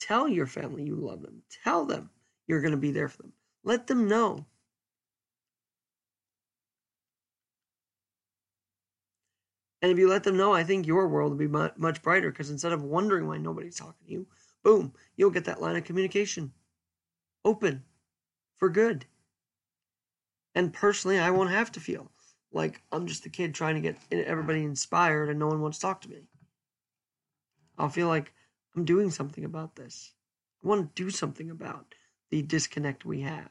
Tell 0.00 0.26
your 0.26 0.48
family 0.48 0.82
you 0.82 0.96
love 0.96 1.22
them. 1.22 1.42
Tell 1.62 1.84
them 1.84 2.10
you're 2.46 2.60
going 2.60 2.72
to 2.72 2.78
be 2.78 2.92
there 2.92 3.08
for 3.08 3.22
them. 3.22 3.32
Let 3.62 3.86
them 3.86 4.08
know. 4.08 4.46
And 9.82 9.92
if 9.92 9.98
you 9.98 10.08
let 10.08 10.24
them 10.24 10.36
know, 10.36 10.54
I 10.54 10.64
think 10.64 10.86
your 10.86 11.08
world 11.08 11.32
will 11.32 11.38
be 11.38 11.70
much 11.76 12.02
brighter 12.02 12.30
because 12.30 12.48
instead 12.48 12.72
of 12.72 12.82
wondering 12.82 13.26
why 13.26 13.36
nobody's 13.36 13.76
talking 13.76 14.06
to 14.06 14.12
you, 14.12 14.26
boom, 14.62 14.94
you'll 15.16 15.30
get 15.30 15.44
that 15.44 15.60
line 15.60 15.76
of 15.76 15.84
communication 15.84 16.52
open 17.44 17.84
for 18.56 18.70
good. 18.70 19.04
And 20.54 20.72
personally, 20.72 21.18
I 21.18 21.30
won't 21.30 21.50
have 21.50 21.70
to 21.72 21.80
feel 21.80 22.10
like 22.50 22.80
I'm 22.92 23.06
just 23.06 23.26
a 23.26 23.28
kid 23.28 23.54
trying 23.54 23.74
to 23.74 23.80
get 23.80 23.98
everybody 24.10 24.62
inspired 24.62 25.28
and 25.28 25.38
no 25.38 25.48
one 25.48 25.60
wants 25.60 25.78
to 25.78 25.82
talk 25.82 26.00
to 26.02 26.08
me. 26.08 26.22
I'll 27.76 27.88
feel 27.88 28.08
like 28.08 28.32
I'm 28.74 28.84
doing 28.84 29.10
something 29.10 29.44
about 29.44 29.76
this. 29.76 30.12
I 30.64 30.68
want 30.68 30.96
to 30.96 31.02
do 31.02 31.10
something 31.10 31.50
about 31.50 31.94
the 32.34 32.42
disconnect 32.42 33.04
we 33.04 33.20
have. 33.20 33.48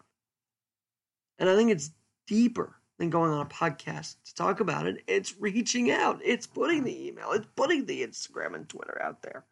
And 1.40 1.50
I 1.50 1.56
think 1.56 1.72
it's 1.72 1.92
deeper 2.28 2.75
than 3.00 3.10
going 3.10 3.32
on 3.32 3.46
a 3.46 3.50
podcast 3.50 4.18
to 4.25 4.36
talk 4.36 4.60
about 4.60 4.88
it. 4.88 5.02
It's 5.08 5.40
reaching 5.40 5.90
out, 5.90 6.20
it's 6.22 6.46
putting 6.46 6.84
the 6.84 7.08
email, 7.08 7.32
it's 7.32 7.48
putting 7.56 7.86
the 7.86 8.06
Instagram 8.06 8.56
and 8.56 8.68
Twitter 8.68 9.02
out 9.02 9.22
there. 9.22 9.46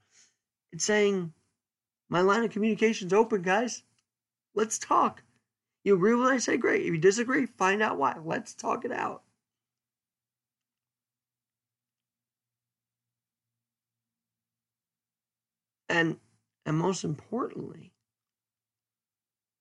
It's 0.74 0.84
saying, 0.84 1.32
my 2.10 2.20
line 2.20 2.44
of 2.44 2.52
communication 2.52 3.08
is 3.08 3.14
open, 3.14 3.42
guys. 3.42 3.84
Let's 4.54 4.78
talk. 4.78 5.24
You 5.86 5.96
agree 5.96 6.14
with 6.14 6.24
what 6.26 6.34
I 6.34 6.38
say? 6.38 6.58
Great. 6.58 6.82
If 6.82 6.88
you 6.88 6.98
disagree, 6.98 7.46
find 7.46 7.82
out 7.82 7.98
why. 7.98 8.18
Let's 8.22 8.54
talk 8.54 8.84
it 8.84 8.92
out. 8.92 9.24
And 15.88 16.20
and 16.66 16.78
most 16.78 17.06
importantly, 17.06 17.91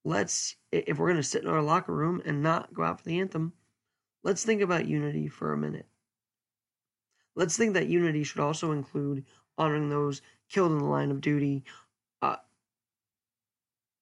let's 0.05 0.57
if 0.73 0.99
we're 0.99 1.09
going 1.09 1.17
to 1.17 1.23
sit 1.23 1.43
in 1.43 1.49
our 1.49 1.63
locker 1.63 1.95
room 1.95 2.23
and 2.25 2.43
not 2.43 2.73
go 2.73 2.83
out 2.83 2.99
for 2.99 3.05
the 3.05 3.21
anthem, 3.21 3.53
let's 4.23 4.45
think 4.45 4.63
about 4.63 4.87
unity 4.87 5.29
for 5.29 5.53
a 5.53 5.59
minute. 5.59 5.87
Let's 7.35 7.57
think 7.57 7.75
that 7.75 7.89
unity 7.89 8.25
should 8.25 8.41
also 8.41 8.73
include 8.73 9.25
honoring 9.57 9.89
those 9.89 10.23
killed 10.49 10.73
in 10.73 10.79
the 10.79 10.85
line 10.85 11.11
of 11.11 11.21
duty, 11.21 11.65
uh, 12.23 12.37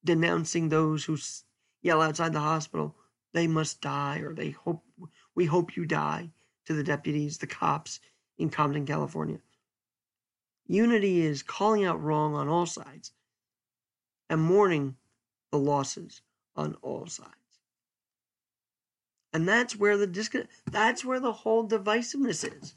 denouncing 0.04 0.68
those 0.68 1.04
who 1.04 1.18
yell 1.82 2.00
outside 2.00 2.32
the 2.32 2.40
hospital, 2.40 2.96
"They 3.32 3.46
must 3.46 3.80
die," 3.80 4.20
or 4.20 4.34
"They 4.34 4.50
hope 4.50 4.84
we 5.34 5.46
hope 5.46 5.76
you 5.76 5.84
die." 5.84 6.32
To 6.66 6.74
the 6.74 6.84
deputies, 6.84 7.38
the 7.38 7.46
cops 7.46 7.98
in 8.37 8.50
Compton, 8.50 8.84
California. 8.84 9.40
Unity 10.66 11.20
is 11.20 11.42
calling 11.42 11.84
out 11.84 12.02
wrong 12.02 12.34
on 12.34 12.46
all 12.46 12.66
sides 12.66 13.12
and 14.28 14.42
mourning 14.42 14.98
the 15.50 15.58
losses 15.58 16.22
on 16.56 16.74
all 16.82 17.06
sides. 17.06 17.34
And 19.32 19.48
that's 19.48 19.76
where 19.76 19.96
the 19.96 20.06
disconnect, 20.06 20.50
that's 20.70 21.04
where 21.04 21.20
the 21.20 21.32
whole 21.32 21.68
divisiveness 21.68 22.44
is. 22.44 22.74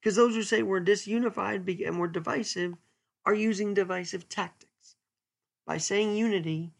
Because 0.00 0.16
those 0.16 0.34
who 0.34 0.42
say 0.42 0.62
we're 0.62 0.80
disunified 0.80 1.86
and 1.86 1.98
we're 1.98 2.08
divisive 2.08 2.74
are 3.24 3.34
using 3.34 3.74
divisive 3.74 4.28
tactics. 4.28 4.96
By 5.66 5.78
saying 5.78 6.16
unity, 6.16 6.72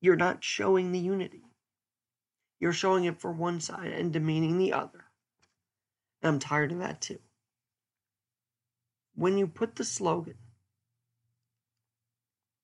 you're 0.00 0.16
not 0.16 0.44
showing 0.44 0.92
the 0.92 0.98
unity. 0.98 1.42
You're 2.60 2.72
showing 2.72 3.04
it 3.04 3.20
for 3.20 3.32
one 3.32 3.60
side 3.60 3.92
and 3.92 4.12
demeaning 4.12 4.58
the 4.58 4.72
other. 4.72 5.04
And 6.22 6.34
I'm 6.34 6.38
tired 6.38 6.72
of 6.72 6.78
that 6.78 7.00
too 7.00 7.18
when 9.14 9.36
you 9.36 9.46
put 9.46 9.76
the 9.76 9.84
slogan 9.84 10.38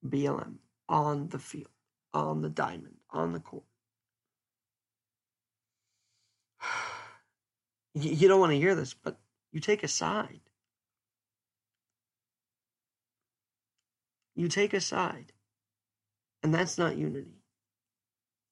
BLM 0.06 0.56
on 0.88 1.28
the 1.28 1.38
field, 1.38 1.68
on 2.14 2.42
the 2.42 2.48
diamond, 2.48 2.96
on 3.10 3.32
the 3.32 3.40
court, 3.40 3.64
you 7.94 8.28
don't 8.28 8.40
want 8.40 8.52
to 8.52 8.58
hear 8.58 8.74
this, 8.74 8.94
but 8.94 9.18
you 9.52 9.60
take 9.60 9.82
a 9.82 9.88
side. 9.88 10.40
You 14.34 14.48
take 14.48 14.72
a 14.72 14.80
side. 14.80 15.32
And 16.42 16.54
that's 16.54 16.78
not 16.78 16.96
unity. 16.96 17.42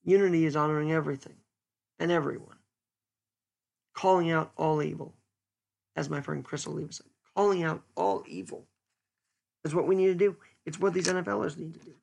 Unity 0.05 0.45
is 0.45 0.57
honoring 0.57 0.93
everything 0.93 1.37
and 1.99 2.11
everyone, 2.11 2.59
calling 3.95 4.31
out 4.31 4.53
all 4.57 4.83
evil, 4.83 5.15
as 5.95 6.11
my 6.11 6.21
friend 6.21 6.45
Chris 6.45 6.67
Oliva 6.67 6.93
said 6.93 7.07
calling 7.37 7.63
out 7.63 7.83
all 7.95 8.25
evil 8.27 8.67
is 9.65 9.75
what 9.75 9.87
we 9.87 9.95
need 9.95 10.07
to 10.07 10.15
do. 10.15 10.37
It's 10.65 10.81
what 10.81 10.95
these 10.95 11.07
NFLers 11.07 11.59
need 11.59 11.75
to 11.75 11.81
do. 11.81 11.95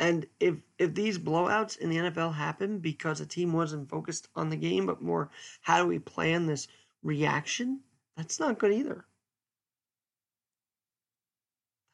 And 0.00 0.26
if 0.38 0.56
if 0.78 0.94
these 0.94 1.18
blowouts 1.18 1.78
in 1.78 1.90
the 1.90 1.96
NFL 1.96 2.34
happen 2.34 2.78
because 2.78 3.20
a 3.20 3.26
team 3.26 3.52
wasn't 3.52 3.88
focused 3.88 4.28
on 4.36 4.48
the 4.48 4.56
game, 4.56 4.86
but 4.86 5.02
more 5.02 5.30
how 5.60 5.82
do 5.82 5.88
we 5.88 5.98
plan 5.98 6.46
this 6.46 6.68
reaction, 7.02 7.80
that's 8.16 8.38
not 8.38 8.58
good 8.58 8.72
either. 8.72 9.04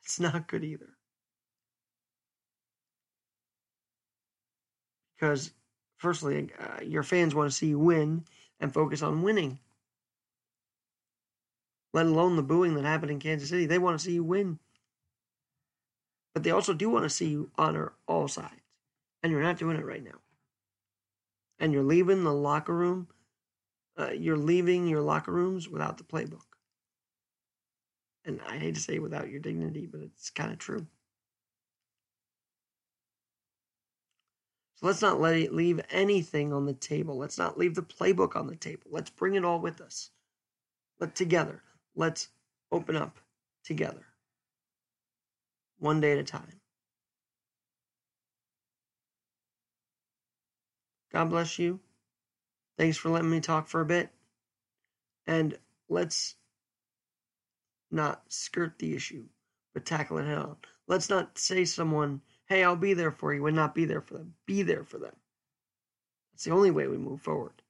That's 0.02 0.20
not 0.20 0.48
good 0.48 0.64
either. 0.64 0.90
Because, 5.16 5.52
firstly, 5.96 6.50
uh, 6.58 6.82
your 6.82 7.02
fans 7.02 7.34
want 7.34 7.50
to 7.50 7.56
see 7.56 7.68
you 7.68 7.78
win, 7.78 8.24
and 8.60 8.72
focus 8.72 9.02
on 9.02 9.22
winning. 9.22 9.58
Let 11.92 12.06
alone 12.06 12.36
the 12.36 12.42
booing 12.42 12.74
that 12.74 12.84
happened 12.84 13.12
in 13.12 13.20
Kansas 13.20 13.48
City. 13.48 13.66
They 13.66 13.78
want 13.78 13.98
to 13.98 14.04
see 14.04 14.12
you 14.12 14.24
win. 14.24 14.58
But 16.34 16.42
they 16.42 16.50
also 16.50 16.74
do 16.74 16.90
want 16.90 17.04
to 17.04 17.10
see 17.10 17.28
you 17.28 17.50
honor 17.56 17.92
all 18.06 18.28
sides. 18.28 18.50
And 19.22 19.32
you're 19.32 19.42
not 19.42 19.56
doing 19.56 19.78
it 19.78 19.86
right 19.86 20.04
now. 20.04 20.18
And 21.58 21.72
you're 21.72 21.84
leaving 21.84 22.24
the 22.24 22.34
locker 22.34 22.74
room. 22.74 23.08
Uh, 23.96 24.10
you're 24.10 24.36
leaving 24.36 24.88
your 24.88 25.00
locker 25.00 25.30
rooms 25.32 25.68
without 25.68 25.96
the 25.96 26.04
playbook. 26.04 26.42
And 28.24 28.40
I 28.48 28.58
hate 28.58 28.74
to 28.74 28.80
say 28.80 28.98
without 28.98 29.30
your 29.30 29.40
dignity, 29.40 29.86
but 29.86 30.00
it's 30.00 30.30
kind 30.30 30.52
of 30.52 30.58
true. 30.58 30.86
So 34.76 34.86
let's 34.86 35.02
not 35.02 35.20
let 35.20 35.36
it 35.36 35.54
leave 35.54 35.80
anything 35.90 36.52
on 36.52 36.66
the 36.66 36.74
table. 36.74 37.16
Let's 37.16 37.38
not 37.38 37.56
leave 37.56 37.76
the 37.76 37.82
playbook 37.82 38.34
on 38.34 38.48
the 38.48 38.56
table. 38.56 38.88
Let's 38.90 39.10
bring 39.10 39.36
it 39.36 39.44
all 39.44 39.60
with 39.60 39.80
us. 39.80 40.10
But 40.98 41.14
together, 41.14 41.62
let's 41.94 42.28
open 42.72 42.96
up 42.96 43.18
together. 43.62 44.04
One 45.84 46.00
day 46.00 46.12
at 46.12 46.18
a 46.18 46.24
time. 46.24 46.62
God 51.12 51.28
bless 51.28 51.58
you. 51.58 51.78
Thanks 52.78 52.96
for 52.96 53.10
letting 53.10 53.28
me 53.28 53.40
talk 53.40 53.68
for 53.68 53.82
a 53.82 53.84
bit. 53.84 54.08
And 55.26 55.58
let's 55.90 56.36
not 57.90 58.22
skirt 58.28 58.78
the 58.78 58.96
issue, 58.96 59.24
but 59.74 59.84
tackle 59.84 60.16
it 60.16 60.24
head 60.24 60.38
on. 60.38 60.56
Let's 60.86 61.10
not 61.10 61.36
say 61.36 61.66
someone 61.66 62.22
hey, 62.46 62.64
I'll 62.64 62.76
be 62.76 62.94
there 62.94 63.10
for 63.10 63.34
you 63.34 63.44
and 63.44 63.54
not 63.54 63.74
be 63.74 63.84
there 63.84 64.00
for 64.00 64.14
them. 64.14 64.32
Be 64.46 64.62
there 64.62 64.84
for 64.84 64.96
them. 64.96 65.16
It's 66.32 66.44
the 66.44 66.52
only 66.52 66.70
way 66.70 66.86
we 66.86 66.96
move 66.96 67.20
forward 67.20 67.60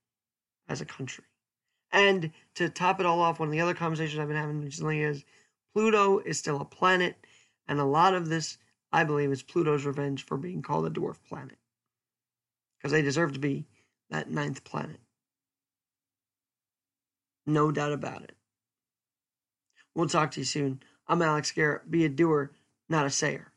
as 0.69 0.81
a 0.81 0.85
country. 0.85 1.25
And 1.91 2.31
to 2.55 2.69
top 2.69 3.01
it 3.01 3.07
all 3.07 3.21
off, 3.21 3.41
one 3.41 3.49
of 3.49 3.53
the 3.53 3.61
other 3.61 3.75
conversations 3.75 4.21
I've 4.21 4.29
been 4.29 4.37
having 4.37 4.63
recently 4.63 5.03
is 5.03 5.25
Pluto 5.73 6.21
is 6.21 6.39
still 6.39 6.61
a 6.61 6.65
planet, 6.65 7.17
and 7.67 7.81
a 7.81 7.85
lot 7.85 8.15
of 8.15 8.29
this, 8.29 8.59
I 8.93 9.05
believe, 9.05 9.31
is 9.31 9.43
Pluto's 9.43 9.85
revenge 9.85 10.25
for 10.25 10.37
being 10.37 10.63
called 10.63 10.87
a 10.87 10.91
dwarf 10.91 11.17
planet. 11.29 11.59
Because 12.79 12.93
they 12.93 13.03
deserve 13.03 13.33
to 13.33 13.39
be 13.39 13.67
that 14.11 14.31
ninth 14.31 14.65
planet. 14.65 15.01
No 17.47 17.71
doubt 17.71 17.93
about 17.93 18.23
it. 18.23 18.37
We'll 19.95 20.09
talk 20.09 20.33
to 20.33 20.41
you 20.41 20.45
soon. 20.45 20.83
I'm 21.07 21.23
Alex 21.23 21.53
Garrett. 21.53 21.91
Be 21.91 22.05
a 22.05 22.09
doer, 22.09 22.51
not 22.89 23.07
a 23.07 23.11
sayer. 23.11 23.53